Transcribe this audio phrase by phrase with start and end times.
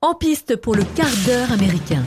[0.00, 2.04] En piste pour le quart d'heure américain.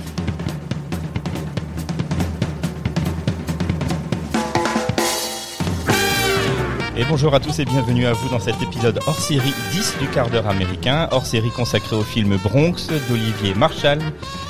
[6.96, 10.07] Et bonjour à tous et bienvenue à vous dans cet épisode hors série 10 du
[10.07, 13.99] quart d'heure américain, hors série consacré au film Bronx d'Olivier Marshall,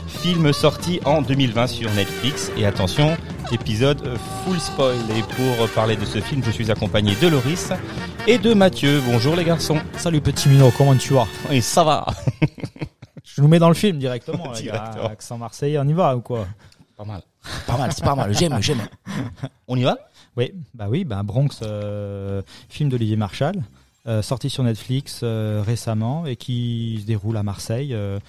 [0.06, 2.52] film sorti en 2020 sur Netflix.
[2.58, 3.18] Et attention,
[3.52, 4.98] épisode full spoil.
[5.18, 7.70] Et pour parler de ce film, je suis accompagné de Loris
[8.28, 9.02] et de Mathieu.
[9.08, 9.80] Bonjour les garçons.
[9.98, 11.26] Salut petit minot, comment tu vas?
[11.50, 12.06] Et ça va
[13.42, 14.52] nous mets dans le film directement.
[14.56, 15.08] Directement.
[15.08, 16.48] Accent marseillais, on y va ou quoi?
[16.96, 17.22] Pas mal.
[17.66, 18.34] Pas mal, c'est pas mal.
[18.36, 18.82] J'aime, j'aime.
[19.68, 19.98] On y va?
[20.38, 23.56] Oui, bah oui, bah Bronx, euh, film d'Olivier Marshall,
[24.08, 28.20] euh, sorti sur Netflix euh, récemment et qui se déroule à Marseille euh,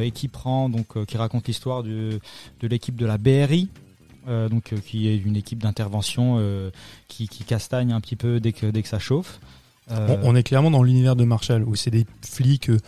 [0.00, 2.18] et qui prend donc qui raconte l'histoire de,
[2.60, 3.68] de l'équipe de la BRI.
[4.26, 6.40] donc qui est une équipe d'intervention
[7.08, 9.40] qui, qui castagne un petit peu dès que dès que ça chauffe.
[9.90, 12.78] Euh, On, on est clairement dans l'univers de Marshall où c'est des flics euh,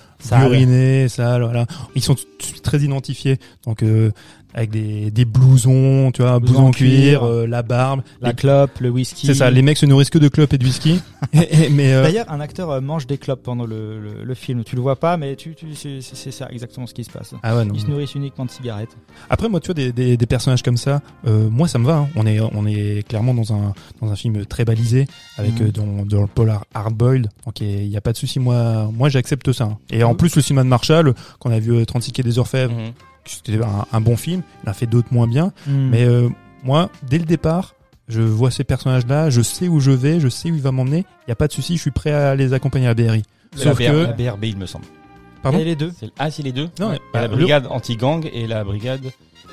[1.09, 1.66] sales, voilà.
[1.95, 2.16] Ils sont
[2.62, 3.38] très identifiés.
[3.64, 4.12] Donc euh,
[4.56, 8.00] avec des, des blousons, tu vois, Blousons en cuir, euh, la barbe.
[8.20, 9.27] la Les- clope, le whisky.
[9.27, 11.00] C'est ça, les mecs se nourrissent que de clopes et de whisky.
[11.33, 14.34] Et- et- mais euh, D'ailleurs, un acteur euh, mange des clopes pendant le, le, le
[14.34, 14.64] film.
[14.64, 17.34] Tu le vois pas, mais tu, tu, c'est c'est ça exactement ce qui se passe.
[17.42, 17.75] ah ouais, non.
[17.75, 18.97] Ils se nourrissent uniquement de cigarettes.
[19.28, 21.97] Après moi tu vois des, des, des personnages comme ça, euh, moi ça me va.
[21.97, 22.08] hein.
[22.17, 25.67] On est on est clairement dans un dans un film très balisé avec Mhm.
[25.67, 27.28] euh, dans, dans le polar hardboiled.
[27.45, 29.64] Donc il y a pas de souci moi moi j'accepte ça.
[29.64, 29.78] hein.
[29.91, 30.17] Et en Mhm.
[30.17, 32.73] plus le cinéma de Marshall qu'on a vu euh, 36 quai des Orfèvres,
[33.28, 34.42] c'était un, un bon film.
[34.64, 35.52] Il en a fait d'autres moins bien.
[35.66, 35.88] Hmm.
[35.91, 36.28] Mais euh,
[36.64, 37.74] moi, dès le départ,
[38.08, 40.98] je vois ces personnages-là, je sais où je vais, je sais où il va m'emmener.
[41.22, 43.22] Il n'y a pas de souci, je suis prêt à les accompagner à BRI.
[43.56, 44.84] La, Sauf BR- que, la BRB, il me semble.
[45.42, 45.58] pardon.
[45.58, 45.92] Et les deux.
[45.98, 47.00] C'est- Ah, c'est les deux Non, Ouais.
[47.14, 49.02] a la bah, brigade anti-gang et la brigade.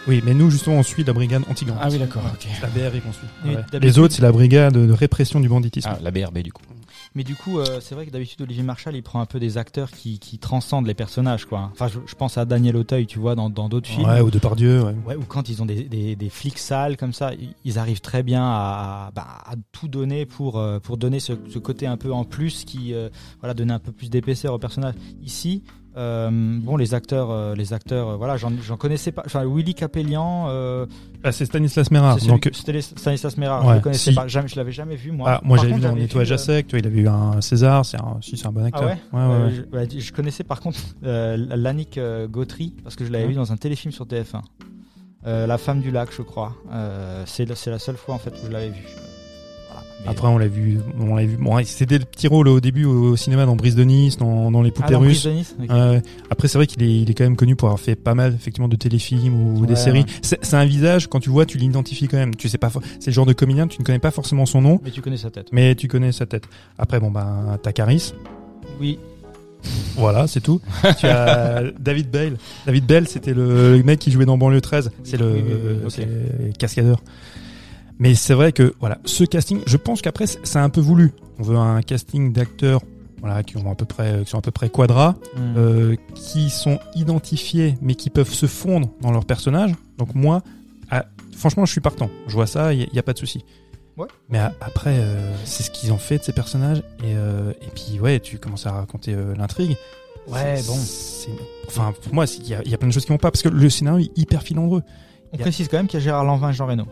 [0.07, 1.77] Oui, mais nous justement, on suit la brigade anti-gang.
[1.79, 2.23] Ah oui, d'accord,
[2.61, 3.27] la BRI qu'on suit.
[3.45, 3.79] Ouais.
[3.79, 5.89] Les autres, c'est la brigade de répression du banditisme.
[5.91, 6.61] Ah, la BRB du coup.
[7.15, 9.57] Mais du coup, euh, c'est vrai que d'habitude, Olivier Marshall, il prend un peu des
[9.57, 11.69] acteurs qui, qui transcendent les personnages, quoi.
[11.71, 14.07] Enfin, je, je pense à Daniel Auteuil, tu vois, dans d'autres films.
[14.09, 14.83] ouais, ou Depardieu.
[14.83, 14.95] Ouais.
[15.05, 18.01] Ouais, ou quand ils ont des, des, des flics sales comme ça, ils- ils arrivent
[18.01, 21.97] très bien à, bah, à tout donner pour, euh, pour donner ce, ce côté un
[21.97, 23.09] peu en plus qui, euh,
[23.41, 24.95] voilà, donner un peu plus d'épaisseur au personnage.
[25.21, 25.63] Ici,
[25.95, 29.23] euh, bon, les acteurs, euh, les acteurs, euh, voilà, j'en connaissais pas.
[29.25, 30.47] Enfin, Willy Capellian,
[31.23, 32.17] Ah, c'est Stanislas Mérard.
[32.27, 34.15] Donc, c'était Stanislas Mérard, je le connaissais si.
[34.15, 35.29] pas, jamais, je l'avais jamais vu moi.
[35.29, 37.85] ah, moi j'avais vu j'avais Nettoyage à sec, tu vois, il avait eu un César,
[37.85, 38.83] c'est un, si, c'est un bon Ah acteur.
[38.83, 39.27] ouais, ouais,
[39.71, 39.87] ouais, ouais.
[39.97, 41.99] je, connaissais par contre Lannick
[42.29, 44.41] Gautry parce que je l'avais vu dans un téléfilm sur TF1.
[45.25, 46.53] Euh, la femme du lac, je crois.
[47.25, 48.83] C'est la- c'est la seule fois en fait où je l'avais vu.
[50.05, 51.37] Après, on l'a vu, on l'a vu.
[51.37, 54.61] Bon, c'était des petits rôles au début au cinéma dans Brise de Nice, dans, dans
[54.61, 55.25] les Ah, poupées russes.
[55.25, 55.55] De Nice.
[56.29, 58.33] Après, c'est vrai qu'il est, il est quand même connu pour avoir fait pas mal,
[58.35, 59.99] effectivement, de téléfilms ou Ouais, des séries.
[60.01, 60.37] ouais.
[60.41, 62.35] C'est un visage, quand tu le vois, tu l'identifies quand même.
[62.35, 62.69] Tu sais pas,
[62.99, 65.15] c'est le genre de comédien, tu ne connais pas forcément son nom, Mais tu connais
[65.17, 65.47] sa tête.
[65.53, 66.43] mais tu connais sa tête.
[66.77, 68.13] Après, bon, ben, t'as Caris.
[68.81, 68.99] Oui.
[69.95, 70.59] Voilà, c'est tout.
[70.99, 72.35] tu as David Bale.
[72.65, 74.91] David Bale, c'était le, le mec qui jouait dans Banlieue 13.
[75.05, 75.91] C'est le, oui, oui, oui, ok.
[75.91, 77.01] c'est le cascadeur.
[78.03, 81.13] Mais c'est vrai que, voilà, ce casting, je pense qu'après, c'est un peu voulu.
[81.39, 82.81] On veut un casting d'acteurs,
[83.21, 85.15] voilà, qui ont à peu près, qui sont à peu près quadras.
[85.37, 85.53] Hmm.
[85.57, 89.71] euh, qui sont identifiés mais qui peuvent se fondre dans leur personnage.
[89.97, 90.41] Donc moi,
[90.91, 92.09] ah, franchement, je suis partant.
[92.27, 93.45] Je vois ça, il n'y a, pas de souci.
[93.95, 94.07] Ouais.
[94.27, 96.79] Mais a- après, euh, c'est ce qu'ils ont fait de ces personnages.
[97.05, 99.77] Et, euh, et puis, ouais, tu commences à raconter euh, l'intrigue.
[100.27, 100.75] Ouais, bon.
[100.75, 101.29] c'est-
[101.67, 103.31] Enfin, pour moi, il y, a- il y a plein de choses qui vont pas.
[103.31, 104.81] Parce que le scénario est hyper filandreux.
[105.31, 106.85] On a- précise quand même qu'il y a Gérard Lanvin et Jean Reno.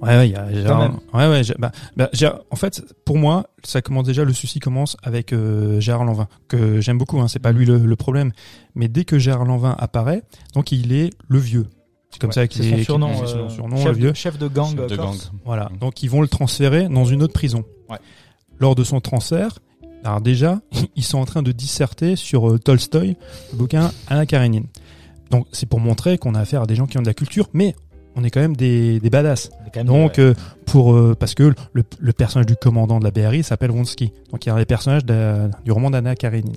[0.00, 3.48] Ouais, ouais, il y a ouais, ouais, j'ai- bah, bah, Gérard- en fait, pour moi,
[3.64, 7.40] ça commence déjà, le souci commence avec euh, Gérard Lanvin, que j'aime beaucoup, hein, c'est
[7.40, 8.30] pas lui le, le problème.
[8.76, 10.22] Mais dès que Gérard Lanvin apparaît,
[10.54, 11.66] donc il est le vieux.
[12.10, 13.08] C'est comme Ouais, ça qu'il c'est est son surnom.
[13.08, 14.10] qu'il- c'est son euh, surnom, chef, le vieux.
[14.10, 14.70] de, chef de gang.
[14.70, 15.16] Chef euh, de gang.
[15.44, 15.68] Voilà.
[15.72, 15.78] Mhm.
[15.78, 17.64] Donc ils vont le transférer dans une autre prison.
[17.90, 17.98] Ouais.
[18.60, 19.58] Lors de son transfert,
[20.04, 20.60] alors déjà,
[20.96, 23.16] ils sont en train de disserter sur euh, Tolstoï,
[23.52, 24.66] le bouquin Anna Karenine.
[25.30, 27.48] Donc c'est pour montrer qu'on a affaire à des gens qui ont de la culture,
[27.52, 27.74] mais
[28.20, 29.50] on est quand même des, des badass.
[29.76, 30.20] Même- Donc ouais.
[30.24, 30.34] euh,
[30.66, 34.12] pour euh, parce que le, le personnage du commandant de la BRI s'appelle Wonsky.
[34.32, 36.56] Donc il y a les personnages du roman d'Anna Karenine.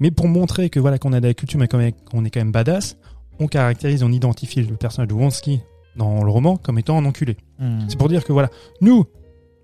[0.00, 2.40] Mais pour montrer que voilà qu'on a de la culture mais qu'on est, est quand
[2.40, 2.96] même badass,
[3.40, 5.60] on caractérise, on identifie le personnage de Wonsky
[5.96, 7.36] dans le roman comme étant un enculé.
[7.58, 7.80] Hmm.
[7.88, 8.50] C'est pour dire que voilà,
[8.80, 9.04] nous,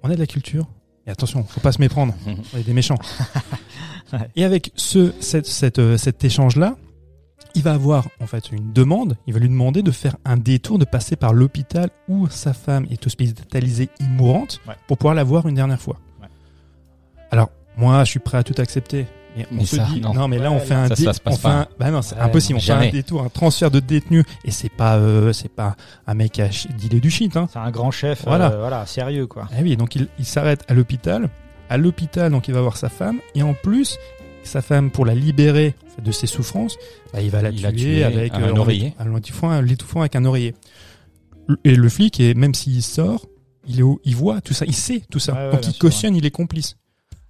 [0.03, 0.67] on a de la culture.
[1.07, 2.15] Et attention, faut pas se méprendre.
[2.55, 2.99] On est des méchants.
[4.13, 4.19] Ouais.
[4.37, 6.77] Et avec ce, cette, cette, euh, cet échange-là,
[7.55, 9.17] il va avoir en fait une demande.
[9.27, 12.87] Il va lui demander de faire un détour, de passer par l'hôpital où sa femme
[12.91, 14.75] est hospitalisée mourante Ouais.
[14.87, 15.99] pour pouvoir la voir une dernière fois.
[16.21, 16.29] Ouais.
[17.31, 19.07] Alors, moi, je suis prêt à tout accepter.
[19.37, 20.13] Mais on Mais se ça, dit, non.
[20.13, 20.27] non.
[20.27, 21.55] mais là, on Ouais, fait un, ça, dé- ça se passe on fait pas.
[21.61, 22.59] un- bah non, c'est Ouais, impossible.
[22.59, 25.77] On fait un détour, un transfert de détenu, et c'est pas, euh, c'est pas
[26.09, 27.49] un mec qui a ch- dealé du shit, hein.
[27.53, 28.25] C'est un grand chef.
[28.27, 28.51] Voilà.
[28.51, 29.47] euh, voilà, sérieux quoi.
[29.53, 31.29] Ah oui, donc il, il s'arrête à l'hôpital.
[31.69, 33.21] À l'hôpital, donc il va voir sa femme.
[33.37, 33.99] Et en plus,
[34.43, 36.77] sa femme pour la libérer de ses souffrances,
[37.13, 38.95] bah, il va la Il tuer, l'a avec un en oreiller.
[38.99, 40.55] en l'étouffant, en l'étouffant avec un oreiller.
[41.47, 43.27] Le- Et le flic, et même s'il sort,
[43.67, 45.33] il, est au- il voit tout ça, il sait tout ça.
[45.35, 46.77] Ouais, ouais, Donc il sûr, cautionne, il est complice.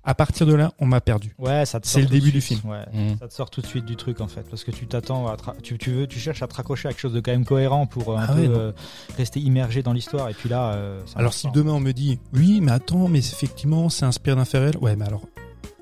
[0.02, 1.34] À partir de là, on m'a perdu.
[1.38, 2.60] Ouais, ça te C'est le début du film.
[2.64, 2.84] ouais.
[2.92, 3.18] Mm.
[3.18, 5.36] Ça te sort tout de suite du truc en fait, parce que tu t'attends, à
[5.62, 7.86] tu, tu veux, tu cherches à te raccrocher à quelque chose de quand même cohérent
[7.86, 8.54] pour euh, un Ah peu ouais, non.
[8.58, 8.72] euh,
[9.18, 10.30] rester immergé dans l'histoire.
[10.30, 13.90] Et puis là, euh, Alors si demain on me dit oui mais attends mais effectivement
[13.90, 15.26] c'est inspiré d'un fait réel ouais mais alors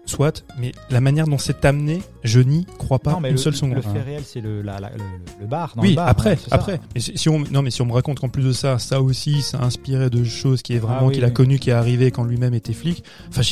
[0.08, 3.40] soit mais la manière dont c'est amené je n'y crois pas non, mais une le,
[3.40, 3.74] seule seconde.
[3.74, 5.02] le fait réel, c'est le, la- la- le,
[5.40, 5.72] le bar.
[5.76, 6.54] Dans oui le bar, après hein, ça.
[6.56, 9.00] après mais si, on non mais si on me raconte qu'en plus de ça ça
[9.02, 11.32] aussi ça a inspiré de choses qui est vraiment Ah oui, qu'il a oui.
[11.34, 13.42] connu qui est arrivé quand lui-même était flic enfin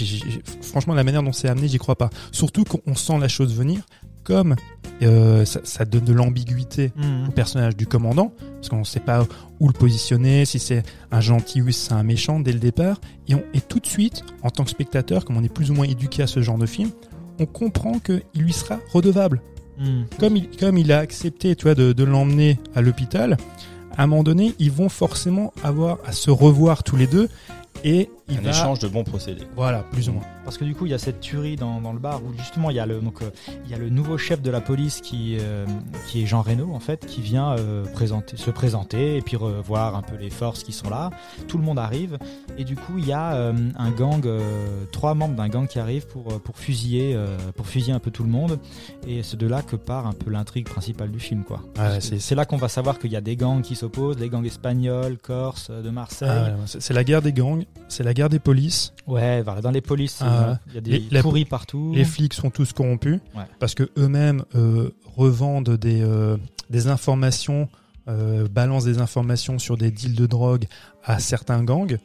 [0.63, 3.81] franchement la manière dont c'est amené j'y crois pas surtout qu'on sent la chose venir
[4.27, 4.57] comme
[5.03, 7.29] euh, ça, ça donne de l'ambiguïté Mhm.
[7.29, 9.27] au personnage du commandant, parce qu'on ne sait pas
[9.61, 10.83] où le positionner, si c'est
[11.13, 13.01] un gentil ou si c'est un méchant dès le départ.
[13.29, 15.75] Et, on, et tout de suite, en tant que spectateur, comme on est plus ou
[15.75, 16.91] moins éduqué à ce genre de film,
[17.39, 19.43] on comprend qu'il lui sera redevable.
[19.79, 20.07] Mhm.
[20.19, 23.37] Comme il, comme il a accepté tu vois, de, de l'emmener à l'hôpital,
[23.99, 27.29] à un moment donné, ils vont forcément avoir à se revoir tous les deux.
[27.85, 28.51] Et il Un va...
[28.51, 29.45] échange de bons procédés.
[29.55, 30.25] Voilà, plus ou moins.
[30.45, 32.71] Parce que du coup, il y a cette tuerie dans, dans le bar où justement
[32.71, 33.31] il y a le donc euh,
[33.65, 35.67] il y a le nouveau chef de la police qui euh,
[36.09, 39.97] qui est Jean Reno en fait, qui vient euh, présenter, se présenter et puis revoir
[39.97, 41.11] un peu les forces qui sont là.
[41.49, 42.19] Tout le monde arrive
[42.59, 44.27] et du coup il y a un gang,
[44.93, 47.17] trois membres d'un gang qui arrivent pour pour fusiller
[47.57, 48.59] pour fusiller un peu tout le monde.
[49.07, 51.61] Et c'est de là que part un peu l'intrigue principale du film quoi.
[51.79, 54.45] Ouais, C'est là qu'on va savoir qu'il y a des gangs qui s'opposent, les gangs
[54.45, 56.29] espagnols, corses, de Marseille.
[56.31, 58.93] Ah, c'est c'est la guerre des gangs, c'est la guerre des polices.
[59.07, 61.93] Ouais, voilà, dans les polices, Ah, euh, il y a des les- la- partout.
[61.95, 63.45] Les flics sont tous corrompus Ouais.
[63.61, 66.37] parce que eux-mêmes euh, revendent des, euh,
[66.71, 67.69] des informations,
[68.51, 70.67] balancent des informations sur des deals de drogue
[71.05, 71.99] à certains gangs.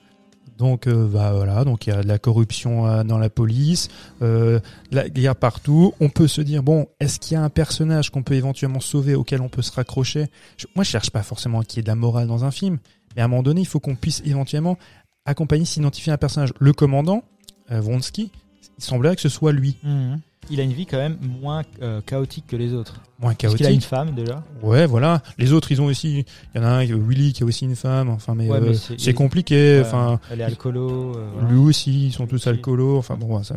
[0.57, 3.87] Donc bah voilà, donc il y a de la corruption dans la police,
[4.21, 4.59] euh,
[4.91, 5.93] la guerre partout.
[5.99, 9.15] On peut se dire bon, est-ce qu'il y a un personnage qu'on peut éventuellement sauver
[9.15, 10.27] auquel on peut se raccrocher?
[10.57, 12.77] Je- Moi, je cherche pas forcément qu'il y ait de la morale dans un film,
[13.15, 14.77] mais à un moment donné, il faut qu'on puisse éventuellement
[15.25, 16.53] accompagner, s'identifier à un personnage.
[16.59, 17.23] Le commandant,
[17.71, 18.31] euh, Vronsky,
[18.77, 19.77] il semblerait que ce soit lui.
[19.83, 20.19] Mhm.
[20.50, 23.00] Il a une vie quand même moins euh, chaotique que les autres.
[23.19, 23.89] Moins Parce qu'il a une chaotique.
[23.89, 24.44] femme déjà.
[24.63, 25.21] Ouais, voilà.
[25.38, 26.25] Les autres, ils ont aussi.
[26.53, 28.09] Il y en a un, Willy, qui a aussi une femme.
[28.09, 29.79] Enfin, mais, Ouais, euh, mais c'est- c'est il- compliqué.
[29.79, 31.15] Ouais, Enfin, elle est alcoolo.
[31.15, 32.97] euh, lui aussi, ils sont tous alcoolos.
[32.97, 33.56] Enfin, bon, ouais, ça,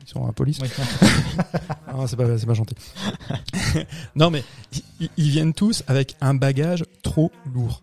[0.00, 0.58] ils sont à la police.
[1.86, 2.74] Ah, c'est pas, c'est pas gentil.
[4.16, 4.42] non, mais
[5.00, 7.82] ils, ils viennent tous avec un bagage trop lourd.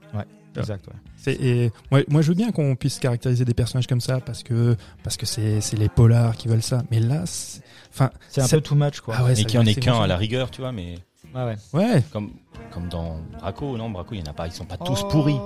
[0.62, 0.88] Exact.
[0.88, 0.94] Ouais.
[1.18, 4.44] C'est, et moi, moi, je veux bien qu'on puisse caractériser des personnages comme ça parce
[4.44, 6.84] que parce que c'est, les polars qui veulent ça.
[6.92, 7.62] Mais là, c'est-
[7.92, 9.16] enfin, C'est un peu too much quoi.
[9.18, 10.96] Ah ouais, mais qui en est qu'un à la rigueur, tu vois, mais
[11.34, 11.56] Ouais, ouais.
[11.74, 12.04] ouais.
[12.12, 12.32] comme,
[12.72, 15.08] comme dans Braco, non, Braco, il y en a pas, ils sont pas tous Oh,
[15.08, 15.40] pourris.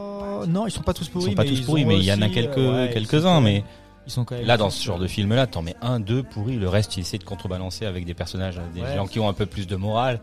[0.48, 1.26] Non, ils sont pas tous Ils pourris.
[1.26, 3.22] sont pas tous ils pourris, mais il y en a quelques, euh, ouais, ils sont
[3.22, 3.64] quand mais même-
[4.06, 4.46] Ils sont quand même.
[4.46, 7.18] là, dans ce genre de film-là, t'en mets un, deux pourris, le reste, il essaie
[7.18, 8.96] de contrebalancer avec des personnages, des Ouais.
[8.96, 10.20] gens qui ont un peu plus de morale.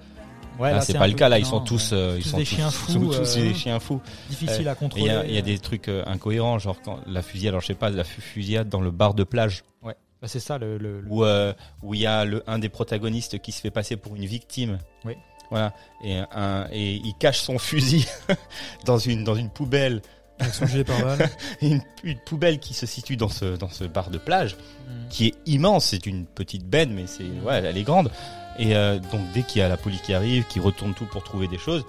[0.59, 1.99] Ouais, là, là, c'est pas le cas, là, ils sont tous, ouais.
[1.99, 4.01] euh, ils Tous sont des tous, chiens sont fous, tous euh, des chiens fous.
[4.31, 5.05] Difficile à contrôler.
[5.05, 7.67] Il y, a, y a des trucs euh, incohérents, genre quand la fusillade, alors je
[7.69, 9.93] sais pas, la fu- fusillade dans le bar de plage, Bah,
[10.29, 10.79] c'est ça le.
[10.79, 11.53] le- le- où euh,
[11.83, 14.79] où il y a le un des protagonistes qui se fait passer pour une victime.
[15.05, 15.15] Oui.
[15.51, 15.75] Voilà.
[16.03, 18.07] Et un et il cache son fusil
[18.87, 20.01] dans une dans une poubelle,
[20.39, 21.29] Avec son gilet pare-balles.
[21.63, 24.57] une, une poubelle qui se situe dans ce dans ce bar de plage,
[24.89, 25.09] Mhm.
[25.11, 25.87] qui est immense.
[25.87, 28.11] C'est une petite benne, mais c'est ouais, elle est grande.
[28.59, 31.23] Et euh, donc dès qu'il y a la police qui arrive, qui retourne tout pour
[31.25, 31.85] trouver des choses.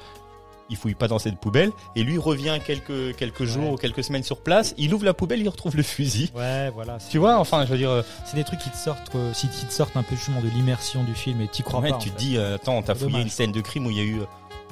[0.67, 3.71] Il fouille pas dans cette poubelle et lui revient quelques quelques jours Ouais.
[3.73, 4.73] ou quelques semaines sur place.
[4.79, 6.31] Il ouvre la poubelle, il retrouve le fusil.
[6.35, 6.97] Ouais, voilà.
[7.11, 9.47] Tu vois, enfin, je veux dire, euh, C'est des trucs qui te sortent, euh, si-
[9.47, 11.97] qui te sortent un peu justement de l'immersion du film et t'y crois ouais, pas.
[11.99, 14.03] tu te dis, euh, attends, t'as fouillé une scène de crime où il y a
[14.03, 14.25] eu, euh,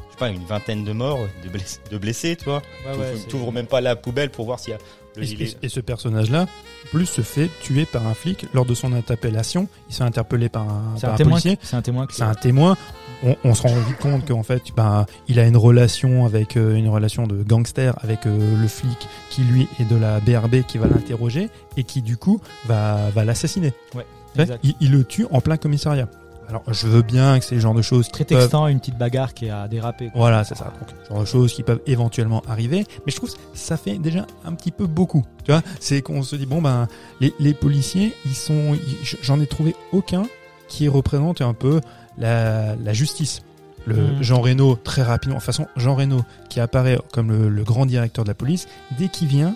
[0.07, 2.63] je sais pas, une vingtaine de morts, de blessés, de blessés tu vois.
[2.87, 4.79] Ouais, T'ouvres même pas la poubelle pour voir s'il y a
[5.15, 5.45] le Et, gilet.
[5.61, 6.47] et- et ce personnage-là,
[6.91, 9.67] plus se fait tuer par un flic lors de son interpellation.
[9.89, 11.31] Il se fait interpeller par un, par un un témoin.
[11.33, 11.57] policier.
[11.61, 12.07] C'est un témoin.
[12.09, 12.77] C'est un témoin.
[13.23, 16.75] On, on se rend vite compte qu'en fait, ben, il a une relation avec euh,
[16.75, 20.77] une relation de gangster avec euh, le flic qui lui est de la BRB qui
[20.77, 23.73] va l'interroger et qui du coup va, va l'assassiner.
[23.95, 24.05] Ouais.
[24.35, 24.59] Ouais, Exact.
[24.63, 26.09] Il, il le tue en plein commissariat.
[26.49, 28.79] Alors je veux bien que c'est le genre de choses qui Très peuvent- textant, une
[28.79, 30.09] petite bagarre qui a dérapé.
[30.09, 30.19] quoi.
[30.21, 30.65] Voilà, c'est ça.
[30.79, 32.85] Donc, genre de choses qui peuvent éventuellement arriver.
[33.05, 35.23] Mais je trouve que ça fait déjà un petit peu beaucoup.
[35.45, 36.87] Tu vois, c'est qu'on se dit, bon, ben,
[37.21, 38.75] les, les policiers, ils sont,
[39.21, 40.23] j'en ai trouvé aucun
[40.67, 41.81] qui représente un peu
[42.17, 43.41] la, la justice.
[43.85, 44.21] Le Mm.
[44.23, 47.85] Jean Reno, très rapidement, de toute façon, Jean Reno, qui apparaît comme le, le grand
[47.85, 49.55] directeur de la police, dès qu'il vient,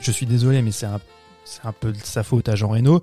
[0.00, 1.00] je suis désolé, mais c'est un,
[1.44, 3.00] c'est un peu de sa faute à Jean Reno.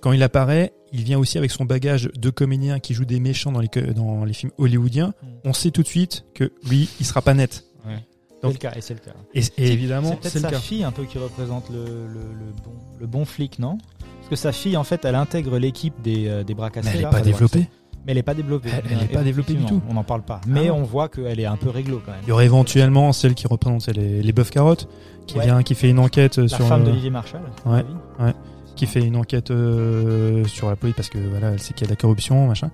[0.00, 3.52] Quand il apparaît, il vient aussi avec son bagage de comédien qui joue des méchants
[3.52, 5.08] dans les, co- dans les films hollywoodiens.
[5.22, 5.26] Mm.
[5.44, 7.64] On sait tout de suite que lui, il sera pas net.
[7.84, 9.12] C'est Donc- le cas, et c'est le cas.
[9.34, 10.58] Et, et évidemment, C'est le sa cas.
[10.58, 13.78] fille un peu qui représente le, le, le bon, le bon flic, non?
[14.18, 16.88] Parce que sa fille, en fait, elle intègre l'équipe des, euh, des bras cassés.
[16.88, 17.68] Mais elle est là, pas développée.
[18.04, 18.68] Mais elle est pas développée.
[18.72, 19.80] Elle- elle est pas développée du tout.
[19.88, 20.40] On n'en parle pas.
[20.48, 20.78] Mais non.
[20.78, 22.20] on voit qu'elle est un peu réglo quand même.
[22.24, 24.88] Il y aurait éventuellement celle qui représente les, les bœufs carottes,
[25.28, 25.44] qui Ouais.
[25.44, 27.42] vient, qui fait une enquête euh, La sur femme euh, d'Olivier Marshall.
[27.64, 27.84] mon ouais.
[28.76, 31.84] Qui fait une enquête euh, sur la police parce que voilà, elle sait qu'il y
[31.84, 32.70] a de la corruption, machin.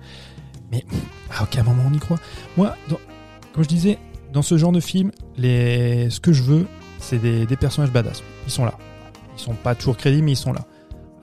[0.71, 0.85] Mais
[1.37, 2.19] à aucun moment on y croit.
[2.57, 2.99] Moi, dans-
[3.53, 3.97] comme je disais,
[4.33, 6.67] dans ce genre de film, les, ce que je veux,
[6.99, 8.21] c'est des, personnages badass.
[8.45, 8.75] Ils sont là.
[9.37, 10.65] Ils sont pas toujours crédibles, mais ils sont là.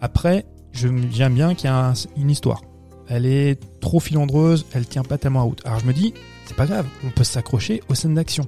[0.00, 2.62] Après, je me- j'aime bien qu'il y a un- une histoire.
[3.08, 5.62] Elle est trop filandreuse, elle tient pas tellement à route.
[5.64, 6.12] Alors je me dis,
[6.46, 8.44] c'est pas grave, on peut s'accrocher aux scènes d'action.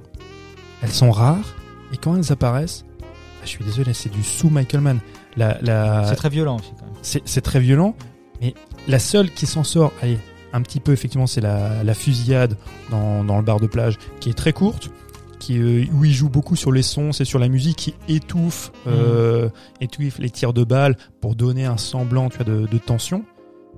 [0.83, 1.55] Elles sont rares,
[1.93, 2.83] et quand elles apparaissent,
[3.43, 4.99] je suis désolé, c'est du sous Michael Mann.
[5.37, 7.21] La, la, C'est très violent aussi quand même.
[7.25, 7.95] c'est très violent,
[8.41, 8.53] mais
[8.87, 10.17] la seule qui s'en sort, allez,
[10.53, 12.57] un petit peu effectivement, c'est la, la fusillade
[12.89, 14.89] dans, dans le bar de plage, qui est très courte,
[15.39, 18.71] qui, euh, où il joue beaucoup sur les sons, c'est sur la musique qui étouffe,
[18.87, 19.49] euh,
[19.81, 23.23] étouffe les tirs de balles pour donner un semblant tu vois, de, de tension.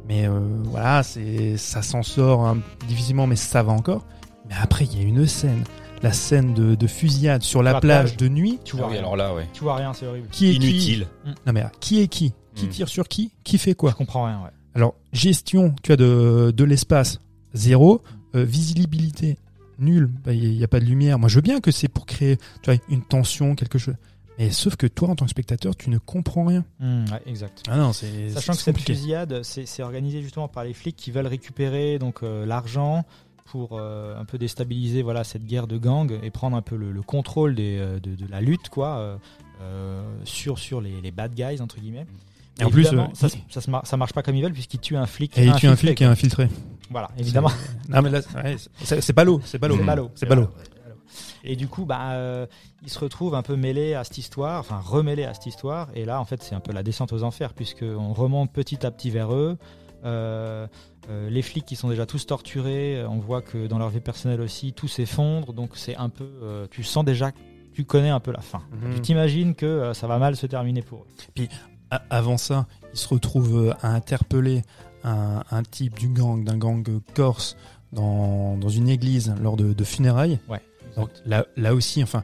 [0.08, 4.06] Mais euh, voilà, ça s'en sort hein, difficilement, mais ça va encore.
[4.50, 5.64] Mais après, il y a une scène,
[6.04, 8.18] la scène de, de fusillade sur la La plage plage.
[8.18, 8.60] de nuit.
[8.64, 9.02] Tu Ah vois oui, rien.
[9.02, 9.48] alors là, ouais.
[9.54, 10.28] Tu vois rien, c'est horrible.
[10.32, 11.08] Qui est qui Inutile.
[11.46, 12.70] Non mais qui est qui Qui Hmm.
[12.70, 14.42] tire sur qui Qui fait quoi Je comprends rien.
[14.44, 14.50] Ouais.
[14.76, 17.20] alors, gestion, tu as de, de l'espace,
[17.54, 18.02] zéro.
[18.36, 19.38] Euh, visibilité,
[19.80, 20.10] nul.
[20.26, 21.20] Bah, Il n'y a pas de lumière.
[21.20, 23.96] Moi, je veux bien que c'est pour créer tu vois, une tension, quelque chose.
[24.40, 26.64] Mais sauf que toi, en tant que spectateur, tu ne comprends rien.
[26.80, 27.62] Ouais, exact.
[27.70, 31.12] Ah non, c'est Sachant que cette fusillade, c'est c'est organisé justement par les flics qui
[31.12, 33.06] veulent récupérer donc euh, l'argent
[33.52, 36.94] pour euh, un peu déstabiliser voilà cette guerre de gang et prendre un peu le,
[36.94, 39.18] le contrôle des, euh, de, de la lutte quoi
[39.62, 42.06] euh, sur sur les, les bad guys entre guillemets.
[42.60, 45.38] Et en plus, euh, ça, ça, marche pas comme ils veulent puisqu'ils tuent un flic.
[45.38, 46.48] Et il tue un flic qui est infiltré.
[46.90, 47.50] Voilà, évidemment.
[47.50, 49.42] C'est- Non, mais là, ouais, c'est c'est ballot.
[49.44, 49.60] C'est.
[49.60, 50.12] C'est ballot.
[50.16, 50.28] C'est.
[51.44, 52.46] Et du coup, bah, euh,
[52.84, 55.90] il se retrouve un peu mêlé à cette histoire, enfin remêlé à cette histoire.
[55.96, 58.92] Et là, en fait, c'est un peu la descente aux enfers, puisqu'on remonte petit à
[58.92, 59.58] petit vers eux.
[60.04, 60.68] Euh,
[61.10, 64.00] euh, les flics qui sont déjà tous torturés, euh, on voit que dans leur vie
[64.02, 65.54] personnelle aussi, tout s'effondre.
[65.54, 67.32] Donc c'est un peu, euh, tu sens déjà,
[67.74, 68.62] tu connais un peu la fin.
[68.72, 68.96] Mhm.
[68.96, 71.06] Tu t'imagines que ça va mal se terminer pour
[71.40, 71.48] eux.
[71.90, 74.62] A- Avant ça, il se retrouve euh, à interpeller
[75.04, 76.84] un, un type du gang, d'un gang
[77.16, 77.58] corse,
[77.92, 80.40] dans, dans une église lors de, de funérailles.
[80.48, 80.62] Ouais.
[80.96, 82.24] Donc là, là aussi, enfin,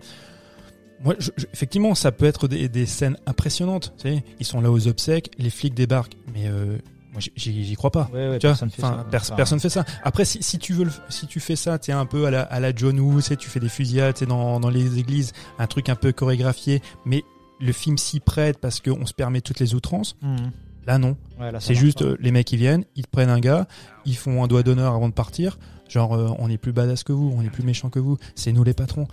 [1.03, 3.93] moi, je- je- effectivement, ça peut être des, des scènes impressionnantes.
[3.97, 6.77] Tu sais, ils sont là aux obsèques, les flics débarquent, mais euh,
[7.17, 8.09] moi, j'y- crois pas.
[8.13, 9.05] Ouais, ouais, Tu vois, personne fait ça.
[9.09, 9.85] pers- Enfin, personne fait ça.
[10.03, 12.41] Après, si, si tu veux, le- si tu fais ça, tu un peu à la,
[12.43, 15.65] à la John Woo, tu sais, tu fais des fusillades, dans, dans les églises, un
[15.67, 17.23] truc un peu chorégraphié, mais
[17.59, 20.15] le film s'y prête parce qu'on se permet toutes les outrances.
[20.21, 20.51] Mhm.
[20.85, 21.17] Là, non.
[21.39, 23.67] Ouais, C'est juste euh, les mecs qui viennent, ils te prennent un gars,
[24.05, 25.57] ils font un doigt d'honneur avant de partir.
[25.89, 28.51] Genre, euh, on est plus badass que vous, on est plus méchant que vous, c'est
[28.53, 29.07] nous les patrons.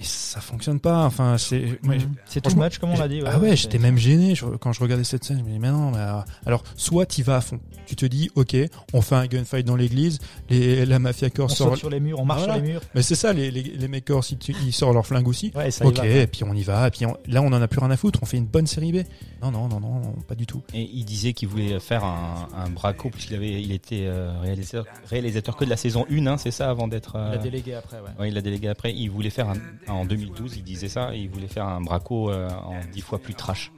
[0.00, 1.04] Mais ça fonctionne pas.
[1.04, 1.78] Enfin, c'est.
[2.26, 3.20] C'est franchement, much, comme on l'a dit.
[3.26, 5.38] ah ouais, j'étais même gêné je- quand je regardais cette scène.
[5.38, 7.60] Je me dis, mais non, mais euh, alors, soit tu vas à fond.
[7.86, 8.56] Tu te dis, ok,
[8.92, 10.18] on fait un gunfight dans l'église,
[10.50, 11.76] les, la mafia On corse saute sort.
[11.76, 12.54] sur les murs, on marche Voilà.
[12.54, 12.80] sur les murs.
[12.94, 15.52] Mais c'est ça, les, les, les mecs corse, ils, sortent leur flingue aussi.
[15.54, 16.06] Ouais, ça y Ok, va.
[16.06, 17.96] et puis on y va, et puis on- là on en a plus rien à
[17.98, 19.02] foutre, on fait une bonne série B.
[19.42, 20.62] Non, non, non, non, pas du tout.
[20.72, 24.86] Et il disait qu'il voulait faire un, un braco puisqu'il avait, il était euh, réalisateur,
[25.10, 27.16] réalisateur que de la saison 1, hein, c'est ça, avant d'être.
[27.16, 28.02] euh, Il a délégué après, ouais.
[28.18, 28.94] ouais, il l'a délégué après.
[28.94, 29.56] Il voulait faire un,
[29.88, 31.14] en 2012, il disait ça.
[31.14, 33.72] Il voulait faire un braco euh, en dix fois plus trash.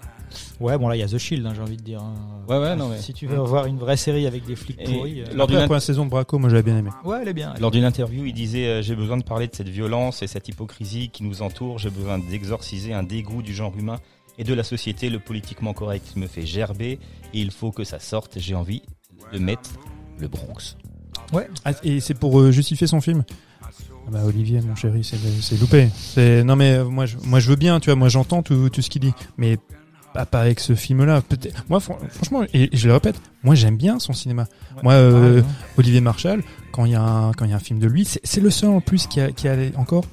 [0.59, 2.01] Ouais, bon là il y a The Shield, hein, j'ai envie de dire.
[2.03, 2.15] hein.
[2.49, 5.21] Ouais, ouais, non, mais- Si tu veux voir une vraie série avec des flics pourris.
[5.23, 6.91] euh, lors d'une la première saison de Braco, moi j'avais bien aimé.
[7.05, 7.53] Ouais, elle est bien.
[7.55, 10.27] elle Lors d'une interview, il disait euh, J'ai besoin de parler de cette violence et
[10.27, 11.79] cette hypocrisie qui nous entoure.
[11.79, 13.99] J'ai besoin d'exorciser un dégoût du genre humain
[14.37, 15.11] et de la société.
[15.11, 16.99] Le politiquement correct me fait gerber
[17.33, 18.39] et il faut que ça sorte.
[18.41, 18.83] J'ai envie
[19.33, 19.71] de mettre
[20.19, 20.77] le Bronx.
[21.65, 23.25] Ah, et c'est pour euh, justifier son film?
[24.07, 25.89] Ah bah Olivier, mon chéri, c'est c'est loupé.
[25.97, 28.69] C'est non mais euh, moi je, moi je veux bien, tu vois, moi j'entends tout,
[28.71, 29.59] tout ce qu'il dit, mais
[30.15, 31.23] pas, pas avec ce film-là.
[31.23, 34.47] Peut-être- Moi fran- franchement, et, et je le répète, moi j'aime bien son cinéma.
[34.77, 34.83] Ouais.
[34.85, 35.47] Moi, euh, Ouais, ouais.
[35.79, 38.05] Olivier Marshall, quand il y a un, quand il y a un film de lui,
[38.05, 40.05] c'est c'est le seul en plus qui a, qui a les- encore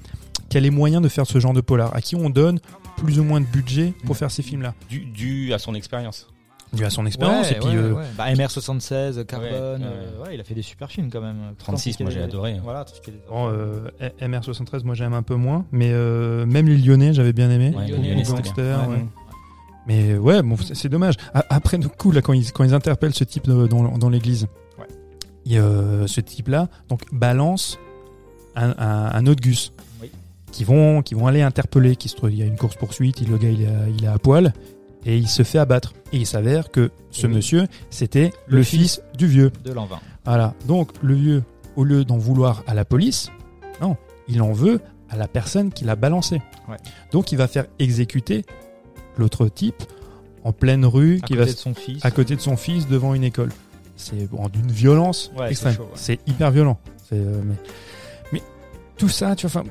[0.50, 2.60] qui a les moyens de faire ce genre de polar, à qui on donne
[2.98, 6.28] plus ou moins de budget pour faire ces films-là, Dû, dû à son expérience.
[6.74, 8.04] Dû à son expérience Ouais, et puis ouais, euh, ouais.
[8.18, 9.52] Bah, MR76, Carbone,
[9.84, 11.38] euh, ouais, il a fait des super films quand même.
[11.60, 12.58] 36, moi, j'ai adoré.
[12.64, 13.88] Voilà, des Bon, euh,
[14.22, 17.72] MR73, moi j'aime un peu moins, mais euh, même les Lyonnais, j'avais bien aimé.
[17.88, 18.24] Lyonnais.
[18.90, 19.06] Ouais.
[19.86, 21.16] Mais ouais, bon, c'est dommage.
[21.34, 24.48] Après, du coup, là, quand ils, quand ils interpellent ce type de- dans, dans l'église,
[25.52, 27.78] euh, ce type-là, donc balance
[28.56, 29.74] un, un, un autre Gus.
[30.02, 30.10] Oui.
[30.52, 33.28] Qui vont, qui vont aller interpeller, qui se trouve, il y a une course poursuite,
[33.28, 34.54] le gars il est, à- il est à poil
[35.06, 35.94] et il se fait abattre.
[36.12, 37.34] Et il s'avère que ce oui.
[37.36, 39.52] monsieur, c'était le, Le fils du vieux.
[39.64, 39.88] De 20.
[40.26, 40.54] Voilà.
[40.68, 41.44] Donc le vieux,
[41.76, 43.30] au lieu d'en vouloir à la police,
[43.82, 44.80] non, il en veut
[45.10, 46.42] à la personne qui l'a balancé.
[46.70, 46.78] Ouais.
[47.12, 48.46] Donc il va faire exécuter
[49.18, 49.84] l'autre type
[50.44, 52.04] en pleine rue, à qui côté va de son fils.
[52.06, 53.50] à côté de son fils devant une école.
[53.96, 55.76] C'est bon, d'une violence Ouais, extrême.
[55.80, 55.86] ouais.
[55.96, 56.80] C'est hyper violent.
[57.14, 57.56] Euh, mais,
[58.34, 58.42] mais
[58.98, 59.64] tout ça, tu vois,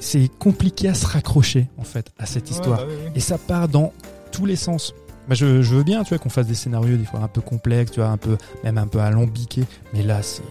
[0.00, 2.78] c'est compliqué à se raccrocher en fait à cette histoire.
[2.78, 3.10] bah oui, oui.
[3.14, 3.92] Et ça part dans
[4.30, 4.94] tous les sens.
[5.28, 7.40] Bah, je, je veux bien, tu vois, qu'on fasse des scénarios des fois un peu
[7.40, 9.64] complexes, tu vois, un peu, même un peu alambiqués.
[9.92, 10.42] Mais là, c'est,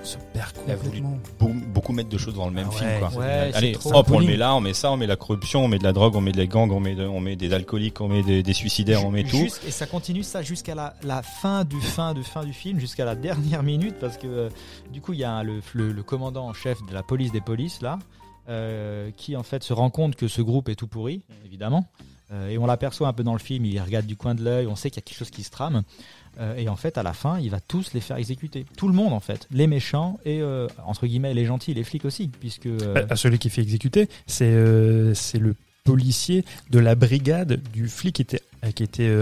[0.00, 1.60] on se perd Il a voulu complètement.
[1.72, 2.90] Beaucoup, mettre de choses dans le même Ah film.
[3.00, 3.08] Quoi.
[3.20, 5.68] ouais, Allez, hop, on le met là, on met ça, on met la corruption, on
[5.68, 8.00] met de la drogue, on met des gangs, on met, de- on met des alcooliques,
[8.00, 9.46] on met des, des suicidaires, on met tout.
[9.66, 13.04] Et ça continue ça jusqu'à la, la fin du fin du fin du film, jusqu'à
[13.06, 14.48] la dernière minute, parce que euh,
[14.92, 17.32] du coup il y a un- le, le- le commandant en chef de la police
[17.32, 17.98] des polices là,
[18.48, 21.86] euh, qui en fait se rend compte que ce groupe est tout pourri, évidemment,
[22.32, 23.64] Euh, et on l'aperçoit un peu dans le film.
[23.66, 25.50] Il regarde du coin de l'œil, on sait qu'il y a quelque chose qui se
[25.50, 25.82] trame,
[26.40, 28.94] Euh, et en fait à la fin il va tous les faire exécuter, tout le
[28.94, 32.66] monde en fait, les méchants et euh, entre guillemets les gentils, les flics aussi, puisque
[32.68, 35.54] Bah, à celui qui fait exécuter, c'est le
[35.84, 38.40] policier de la brigade du flic qui était
[38.74, 39.14] qui était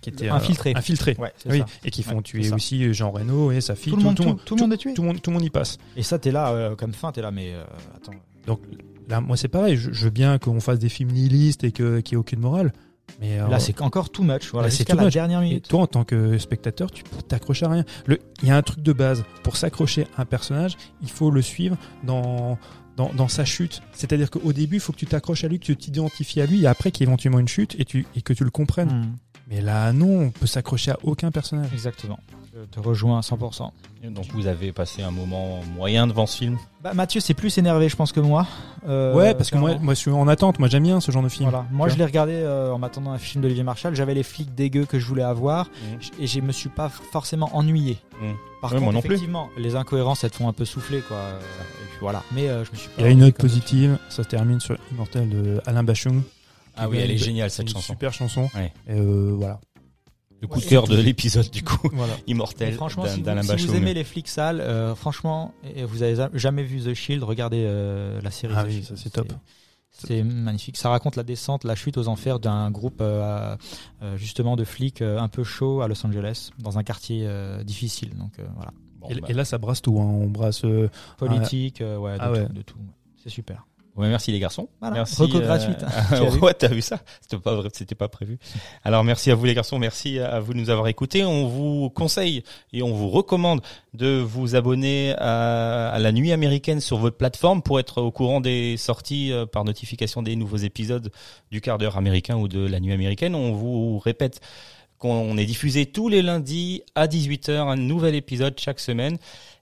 [0.00, 0.72] qui était Infiltré.
[0.74, 1.14] infiltré.
[1.20, 1.66] ouais, c'est Oui, ça.
[1.84, 3.92] et qui font Ouais, tuer aussi Jean Reno et sa fille.
[3.92, 4.94] Tout le monde, tout, tout le monde est tué.
[4.94, 5.78] tout le monde, tout le monde y passe.
[5.96, 7.52] Et ça, t'es là comme fin, t'es là, mais
[7.94, 8.14] attends.
[8.46, 8.60] Donc
[9.08, 9.76] là, moi, c'est pareil.
[9.76, 12.40] Je, je veux bien qu'on fasse des films nihilistes et que- qu'il n'y ait aucune
[12.40, 12.72] morale.
[13.20, 14.50] Mais euh, Là, c'est encore too much.
[14.52, 15.14] Voilà, Là, c'est la much.
[15.14, 15.68] dernière et minute.
[15.68, 17.84] toi, en tant que spectateur, tu peux t'accrocher à rien.
[18.42, 19.24] Il y a un truc de base.
[19.42, 22.58] Pour s'accrocher à un personnage, il faut le suivre dans,
[22.96, 23.80] dans, dans sa chute.
[23.92, 26.62] C'est-à-dire qu'au début, il faut que tu t'accroches à lui, que tu t'identifies à lui,
[26.62, 28.90] et après qu'il y ait éventuellement une chute et, tu, et que tu le comprennes.
[28.90, 29.16] Hmm,
[29.50, 31.72] Mais là, non, on peut s'accrocher à aucun personnage.
[31.72, 32.18] Exactement.
[32.54, 33.70] Je te rejoins à 100%.
[34.10, 36.58] Donc vous avez passé un moment moyen devant ce film.
[36.82, 38.46] Bah, Mathieu, c'est plus énervé, je pense, que moi.
[38.88, 40.58] Euh, ouais, parce que moi, moi, je suis en attente.
[40.58, 41.48] Moi, j'aime bien ce genre de film.
[41.48, 41.66] Voilà.
[41.70, 43.94] Moi, je l'ai regardé euh, en m'attendant à un film d'Olivier Marshall.
[43.94, 45.98] J'avais les flics dégueux que je voulais avoir Mhm.
[46.20, 47.98] et je me suis pas forcément ennuyé.
[48.20, 48.34] Mhm.
[48.60, 49.10] Par contre, moi non plus.
[49.10, 51.16] effectivement, les incohérences, elles te font un peu souffler, quoi.
[51.16, 52.22] Et puis voilà.
[52.32, 52.94] Mais euh, je me suis pas.
[52.98, 53.98] Il y a une note positive.
[54.08, 56.22] Ça se termine sur Immortel de Alain Bachung.
[56.78, 57.92] Ah oui, elle est géniale cette chanson.
[57.92, 58.48] Super chanson.
[58.54, 58.72] Ouais.
[58.86, 59.60] Et euh, voilà.
[60.40, 61.88] Le coup de cœur de l'épisode du coup.
[61.92, 62.14] Voilà.
[62.28, 66.62] Immortel franchement, si, vous, si aimez les flics sales, euh, franchement, et vous avez jamais
[66.62, 68.54] vu The Shield, regardez euh, la série.
[68.56, 68.86] Ah The oui, Shield.
[68.86, 69.32] ça, c'est top.
[69.90, 70.76] C'est magnifique.
[70.76, 73.56] Ça raconte la descente, la chute aux enfers d'un groupe euh,
[74.14, 78.16] justement de flics euh, un peu chauds à Los Angeles, dans un quartier euh, difficile.
[78.16, 79.98] Donc euh, voilà, Bon, et, bah, et là, ça brasse tout.
[80.00, 80.04] Hein.
[80.04, 80.64] On brasse.
[80.64, 82.48] euh, politique, euh, ouais, de Ah tout, ouais.
[82.48, 82.78] de tout.
[83.16, 83.66] C'est super.
[83.98, 84.68] Ouais, merci les garçons.
[84.80, 85.20] Voilà, Merci.
[85.20, 85.82] reco gratuite.
[86.10, 87.00] As vu ouais, t'as vu ça?
[87.20, 88.38] C'était pas vrai, c'était pas prévu.
[88.84, 91.24] Alors merci à vous les garçons, merci à vous de nous avoir écoutés.
[91.24, 93.60] On vous conseille et on vous recommande
[93.94, 98.40] de vous abonner à, à la Nuit américaine sur votre plateforme pour être au courant
[98.40, 101.10] des sorties euh, par notification des nouveaux épisodes
[101.50, 103.34] du quart d'heure américain ou de la Nuit américaine.
[103.34, 104.40] On vous répète
[104.98, 109.16] qu'on est diffusé tous les lundis à 18h, un nouvel épisode chaque semaine.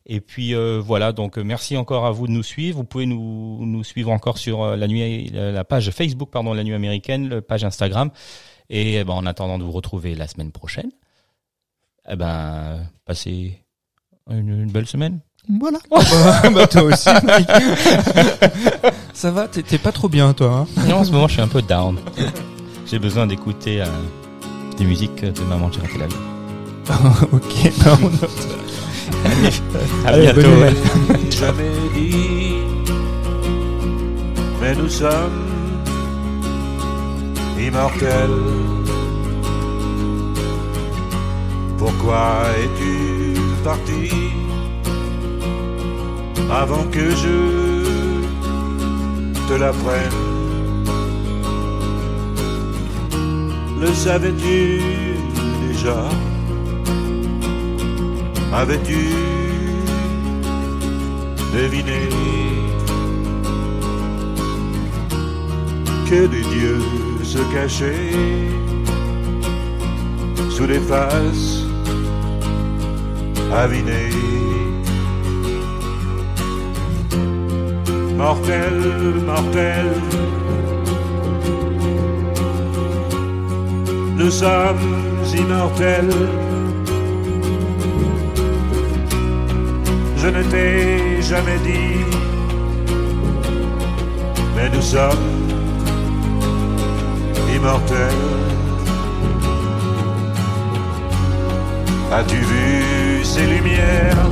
[0.08, 2.78] Et puis euh, voilà, donc euh, merci encore à vous de nous suivre.
[2.78, 6.62] Vous pouvez nous, nous suivre encore sur euh, la nuit, la page Facebook pardon, la
[6.62, 8.10] nuit américaine, la page Instagram.
[8.70, 10.90] Et eh ben, en attendant de vous retrouver la semaine prochaine,
[12.08, 13.60] eh ben passez
[14.30, 15.20] une, une belle semaine.
[15.48, 15.78] Voilà.
[16.50, 17.48] bah, toi aussi, Mike.
[19.12, 20.66] ça va, t'es t'es pas trop bien, toi.
[20.76, 20.86] Hein?
[20.88, 21.98] Non, en ce moment, je suis un peu down.
[22.86, 23.86] J'ai besoin d'écouter euh,
[24.78, 26.14] des musiques de Maman j'ai raté la vie.
[27.32, 28.48] ok, bah, on note.
[30.04, 30.50] À Allez, bonne bientôt.
[30.50, 30.76] nouvelle.
[31.30, 32.56] jamais dit,
[34.60, 35.42] mais nous sommes
[37.58, 38.30] immortels.
[41.78, 44.10] Pourquoi es-tu parti
[46.50, 47.36] avant que je
[49.48, 50.22] te l'apprenne?
[53.80, 54.80] Le savais-tu
[55.68, 56.08] déjà?
[58.58, 59.10] Avais-tu
[61.52, 62.08] deviné
[66.08, 66.80] que des dieux
[67.22, 68.48] se cachaient
[70.48, 71.66] sous les faces
[73.52, 74.08] avinées?
[78.16, 78.80] Mortel,
[79.26, 79.86] mortel,
[84.16, 84.88] nous sommes
[85.36, 86.45] immortels.
[90.16, 92.04] Je ne t'ai jamais dit,
[94.56, 95.28] mais nous sommes
[97.54, 98.24] immortels.
[102.12, 104.30] As-tu vu ces lumières,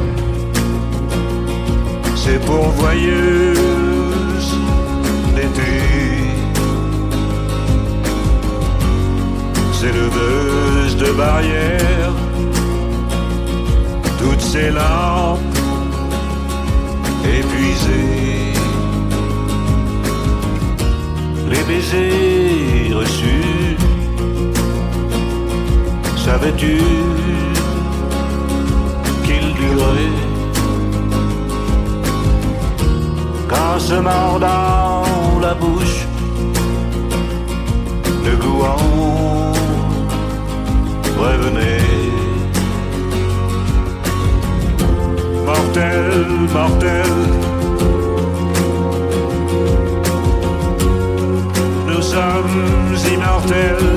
[2.16, 3.59] ces pourvoyeuses
[5.37, 5.73] d'été
[9.73, 12.16] Ces leveuses de barrières,
[14.18, 15.13] toutes ces lampes
[21.50, 23.77] les baisers reçus
[26.24, 26.79] savais-tu
[29.24, 30.14] qu'il durait
[33.48, 35.05] Qu'en se mordant
[35.40, 36.07] la bouche,
[38.24, 39.53] le gouan
[41.18, 41.85] revenait.
[45.46, 47.34] Mortel, mortel,
[52.14, 53.92] sommes immortels.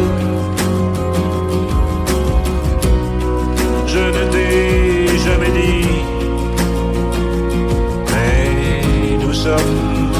[3.93, 5.87] Je ne t'ai jamais dit,
[8.11, 10.11] mais nous sommes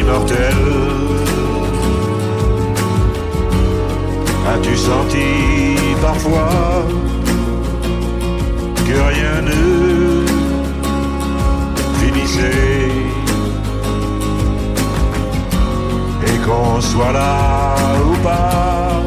[0.00, 0.66] immortels.
[4.52, 5.30] As-tu senti
[6.00, 6.86] parfois
[8.86, 9.62] que rien ne
[12.00, 12.75] finissait?
[16.46, 17.74] Qu'on soit là
[18.08, 19.02] ou pas,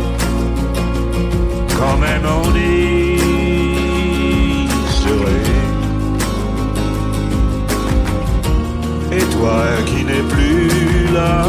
[1.78, 3.18] quand même on y
[5.02, 5.54] serait.
[9.18, 11.46] Et toi qui n'es plus là,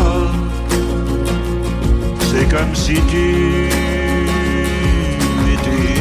[2.28, 3.68] c'est comme si tu
[5.54, 5.94] étais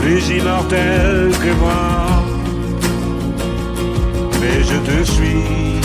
[0.00, 2.21] plus immortel que moi.
[4.42, 5.80] Mais je te suis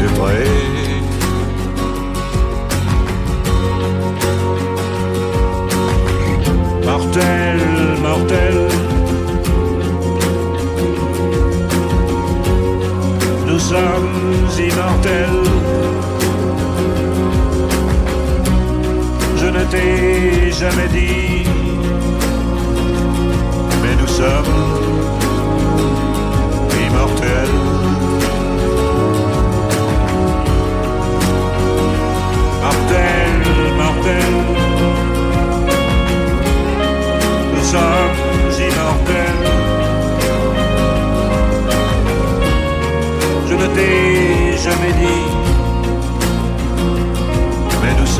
[0.00, 0.46] de près.
[6.86, 7.60] Mortel,
[8.02, 8.58] mortel.
[13.46, 15.44] Nous sommes immortels.
[19.36, 21.44] Je ne t'ai jamais dit,
[23.82, 24.69] mais nous sommes